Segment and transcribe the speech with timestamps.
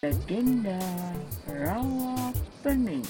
[0.00, 0.80] Legenda
[1.44, 2.32] Rawa
[2.64, 3.04] Pening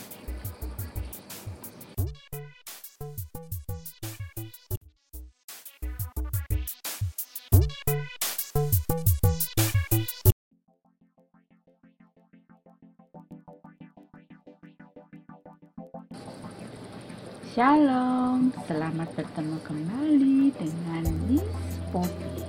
[17.54, 21.46] Shalom, selamat bertemu kembali dengan Miss
[21.94, 22.42] Poppy.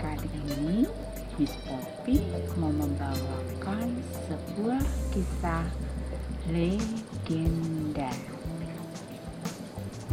[0.00, 1.01] Kali ini
[1.40, 2.20] Miss Poppy
[2.60, 3.88] mau membawakan
[4.28, 4.84] sebuah
[5.16, 5.64] kisah
[6.52, 8.12] legenda.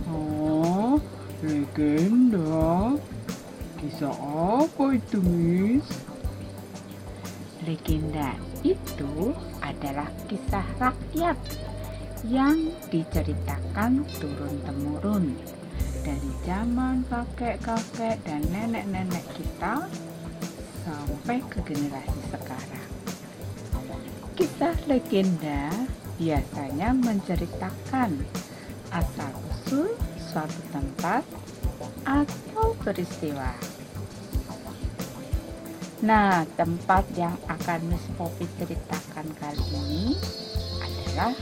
[0.08, 0.96] Oh,
[1.44, 2.96] legenda?
[3.84, 4.16] Kisah
[4.64, 5.88] apa itu, Miss?
[7.68, 11.36] Legenda itu adalah kisah rakyat
[12.32, 15.36] yang diceritakan turun-temurun
[16.00, 19.84] dari zaman kakek-kakek dan nenek-nenek kita
[20.90, 22.90] sampai ke generasi sekarang.
[24.34, 25.70] Kisah legenda
[26.18, 28.18] biasanya menceritakan
[28.90, 31.22] asal-usul suatu tempat
[32.10, 33.54] atau peristiwa.
[36.00, 40.16] Nah, tempat yang akan Miss Poppy ceritakan kali ini
[40.80, 41.36] adalah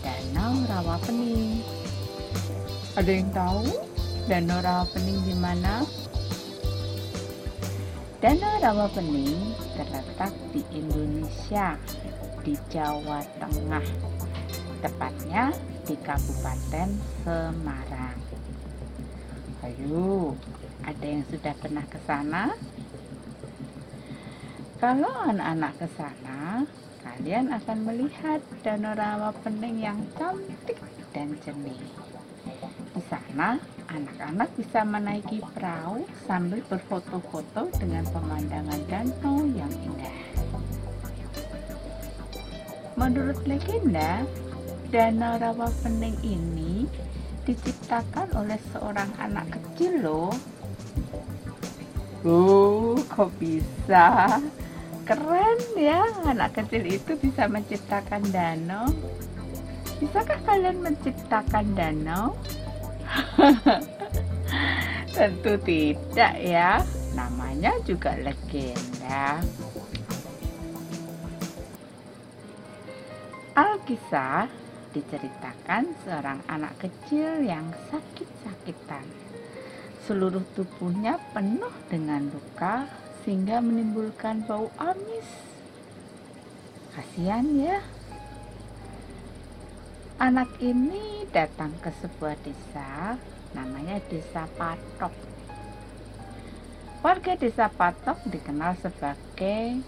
[0.00, 1.60] Danau Rawapening.
[2.94, 3.66] Ada yang tahu
[4.30, 5.82] Danau Rawapening di mana?
[8.24, 11.76] Danau Rawapening terletak di Indonesia,
[12.40, 13.84] di Jawa Tengah,
[14.80, 15.52] tepatnya
[15.84, 16.88] di Kabupaten
[17.20, 18.16] Semarang.
[19.60, 20.32] Ayo,
[20.88, 22.56] ada yang sudah pernah ke sana?
[24.80, 26.64] Kalau anak-anak ke sana,
[27.04, 30.80] kalian akan melihat danau rawa pening yang cantik
[31.12, 31.76] dan jernih.
[32.88, 33.60] Di sana,
[33.94, 40.18] anak-anak bisa menaiki perahu sambil berfoto-foto dengan pemandangan danau yang indah.
[42.98, 44.22] Menurut legenda,
[44.90, 46.86] danau rawa pening ini
[47.46, 50.34] diciptakan oleh seorang anak kecil loh.
[52.24, 54.40] Oh, kok bisa?
[55.04, 58.88] Keren ya, anak kecil itu bisa menciptakan danau.
[60.00, 62.32] Bisakah kalian menciptakan danau?
[65.14, 66.82] Tentu tidak ya,
[67.14, 69.38] namanya juga legenda.
[73.54, 74.50] Alkisah
[74.90, 79.06] diceritakan seorang anak kecil yang sakit-sakitan.
[80.06, 82.90] Seluruh tubuhnya penuh dengan luka
[83.22, 85.26] sehingga menimbulkan bau amis.
[86.94, 87.78] Kasihan ya.
[90.14, 93.18] Anak ini datang ke sebuah desa,
[93.50, 95.10] namanya Desa Patok.
[97.02, 99.82] Warga Desa Patok dikenal sebagai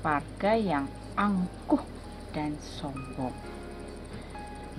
[0.00, 0.88] warga yang
[1.20, 1.84] angkuh
[2.32, 3.36] dan sombong.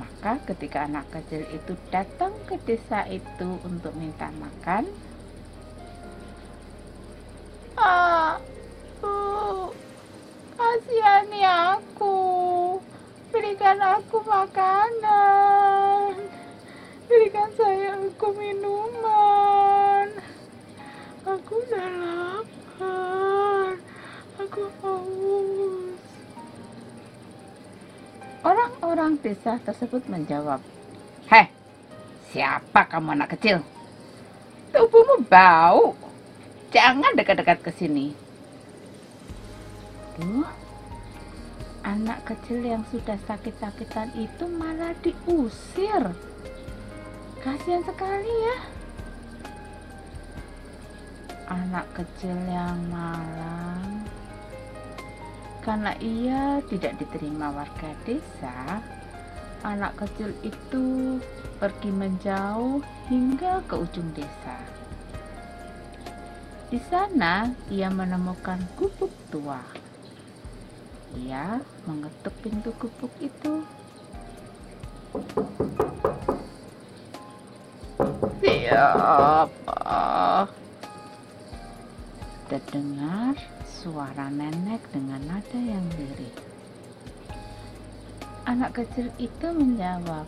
[0.01, 4.89] Maka ketika anak kecil itu datang ke desa itu untuk minta makan,
[13.93, 16.17] aku makanan.
[17.05, 20.07] Berikan saya aku minuman.
[21.23, 23.77] Aku udah lapar.
[24.41, 25.97] Aku haus.
[28.43, 30.59] Orang-orang desa tersebut menjawab,
[31.31, 31.47] Heh,
[32.33, 33.63] siapa kamu anak kecil?
[34.73, 35.95] Tubuhmu bau.
[36.73, 38.11] Jangan dekat-dekat ke sini.
[40.17, 40.49] Duh,
[41.83, 46.15] anak kecil yang sudah sakit-sakitan itu malah diusir.
[47.43, 48.57] Kasihan sekali ya.
[51.51, 54.07] Anak kecil yang malang.
[55.59, 58.83] Karena ia tidak diterima warga desa,
[59.63, 61.19] anak kecil itu
[61.55, 64.59] pergi menjauh hingga ke ujung desa.
[66.67, 69.82] Di sana ia menemukan gubuk tua.
[71.13, 73.61] Ia mengetuk pintu gubuk itu.
[78.41, 80.49] Siapa?
[82.49, 83.37] Terdengar
[83.69, 86.33] suara nenek dengan nada yang lirih.
[88.43, 90.25] Anak kecil itu menjawab,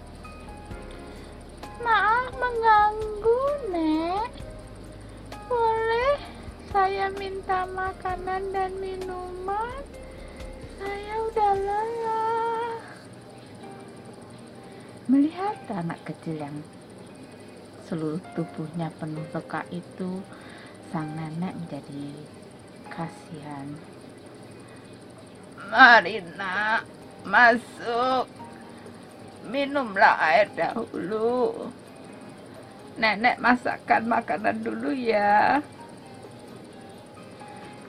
[1.84, 4.32] Maaf mengganggu, Nek.
[5.46, 6.18] Boleh
[6.72, 9.84] saya minta makanan dan minuman?
[10.76, 12.78] Saya udah lelah.
[15.06, 16.58] Melihat anak kecil yang
[17.86, 20.24] seluruh tubuhnya penuh luka itu,
[20.90, 22.08] sang nenek menjadi
[22.90, 23.68] kasihan.
[25.70, 26.88] Mari nak,
[27.28, 28.26] masuk.
[29.46, 31.70] Minumlah air dahulu.
[32.96, 35.60] Nenek masakkan makanan dulu ya.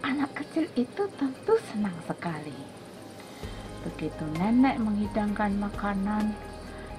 [0.02, 2.65] Anak kecil itu tentu senang sekali.
[3.86, 6.34] Begitu nenek menghidangkan makanan,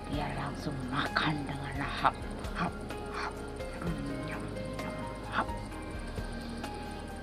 [0.08, 2.16] dia langsung makan dengan lahap.
[2.56, 2.72] Hap,
[3.12, 3.36] hap,
[4.24, 4.40] nyam,
[4.80, 4.96] nyam,
[5.36, 5.48] hap.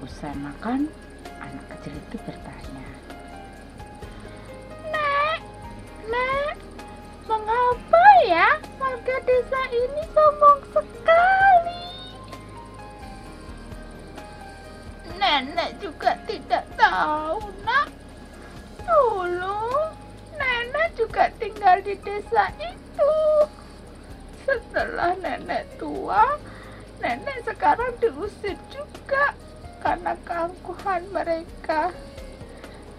[0.05, 0.85] Usai makan,
[1.41, 2.89] anak kecil itu bertanya,
[4.93, 5.41] Nek,
[6.13, 6.57] Nek,
[7.25, 11.89] mengapa ya warga desa ini sombong sekali?
[15.17, 17.64] Nenek juga tidak tahu.
[19.15, 19.63] Dulu,
[20.35, 23.15] nenek juga tinggal di desa itu.
[24.43, 26.35] Setelah nenek tua,
[26.99, 29.31] nenek sekarang diusir juga
[29.79, 31.95] karena keangkuhan mereka.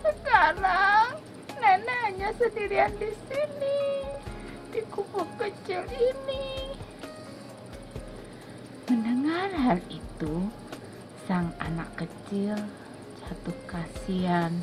[0.07, 1.19] Sekarang,
[1.59, 4.07] nenek hanya sendirian di sini,
[4.71, 6.71] di gubuk kecil ini.
[8.87, 10.47] Mendengar hal itu,
[11.27, 12.55] sang anak kecil
[13.19, 14.55] jatuh kasihan.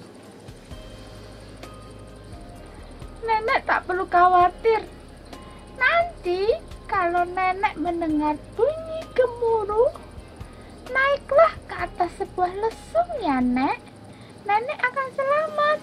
[3.22, 4.82] Nenek tak perlu khawatir.
[5.78, 6.50] Nanti
[6.90, 9.94] kalau nenek mendengar bunyi gemuruh,
[10.90, 13.78] naiklah ke atas sebuah lesung ya, Nek.
[14.42, 15.78] Nenek akan selamat.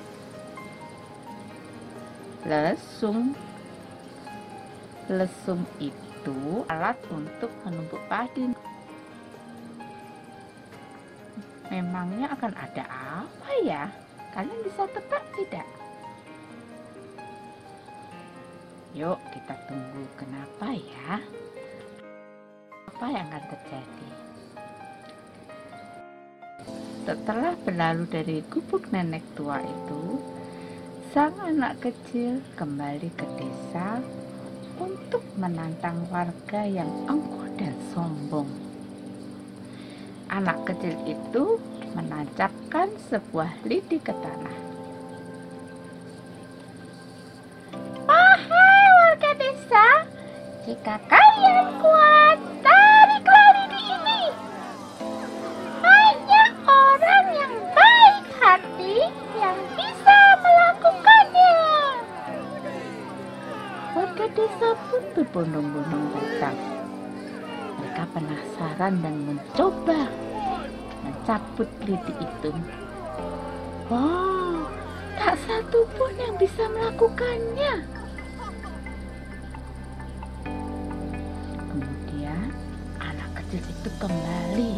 [2.43, 3.31] Lesung.
[5.07, 8.51] Lesung itu alat untuk menumbuk padi.
[11.71, 12.83] Memangnya akan ada
[13.23, 13.87] apa ya?
[14.35, 15.78] Kalian bisa tebak tidak?
[18.97, 21.21] Yuk kita tunggu kenapa ya?
[22.89, 24.09] Apa yang akan terjadi?
[27.05, 30.17] Setelah berlalu dari gubuk nenek tua itu,
[31.13, 34.01] sang anak kecil kembali ke desa
[34.81, 38.49] untuk menantang warga yang angkuh dan sombong.
[40.33, 41.61] Anak kecil itu
[41.93, 44.68] menancapkan sebuah lidi ke tanah.
[50.69, 54.23] Jika kalian kuat, tariklah lidi ini.
[55.81, 58.97] Hanya orang yang baik hati
[59.33, 61.57] yang bisa melakukannya.
[63.97, 66.57] Warga desa pun berbondong-bondong datang.
[67.81, 70.05] Mereka penasaran dan mencoba
[71.01, 72.53] mencabut lidi itu.
[73.89, 74.69] Wow,
[75.17, 77.98] tak satu pun yang bisa melakukannya.
[83.49, 84.73] Kecil itu kembali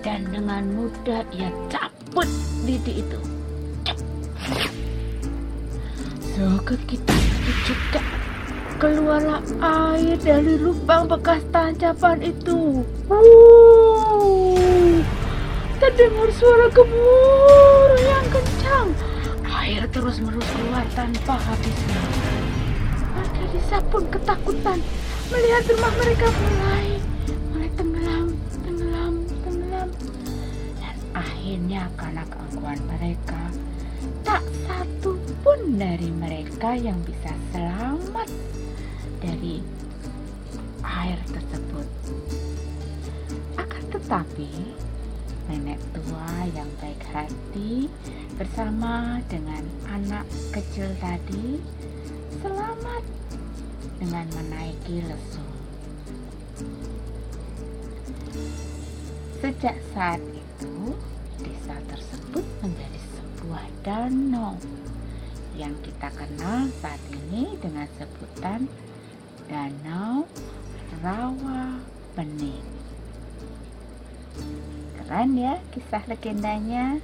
[0.00, 2.24] dan dengan mudah ia cabut
[2.64, 3.20] lidi itu.
[3.84, 4.00] Cep.
[6.24, 8.00] Seketika itu juga
[8.80, 12.80] keluarlah air dari lubang bekas tancapan itu.
[13.12, 15.04] Wuh,
[15.84, 18.88] terdengar suara gemuruh yang kencang.
[19.52, 22.00] Air terus menerus keluar tanpa habisnya.
[23.12, 24.80] Warga desa pun ketakutan
[25.28, 26.71] melihat rumah mereka mulai
[31.82, 33.42] akhirnya karena keangkuhan mereka,
[34.22, 38.30] tak satu pun dari mereka yang bisa selamat
[39.18, 39.58] dari
[40.86, 41.86] air tersebut.
[43.58, 44.50] Akan tetapi,
[45.50, 47.90] nenek tua yang baik hati
[48.38, 51.58] bersama dengan anak kecil tadi
[52.38, 53.02] selamat
[53.98, 55.50] dengan menaiki lesung.
[59.42, 60.94] Sejak saat itu,
[61.72, 64.52] desa tersebut menjadi sebuah danau
[65.56, 68.68] yang kita kenal saat ini dengan sebutan
[69.48, 70.28] Danau
[71.00, 71.80] Rawa
[72.12, 72.64] Bening.
[75.00, 77.00] Keren ya kisah legendanya.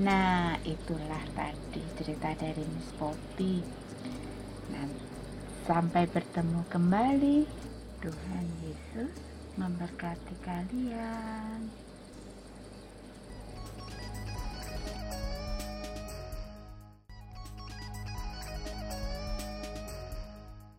[0.00, 3.60] Nah, itulah tadi cerita dari Miss Poppy.
[4.72, 4.88] Nah,
[5.68, 7.38] sampai bertemu kembali.
[8.00, 9.12] Tuhan Yesus
[9.56, 11.93] memberkati kalian.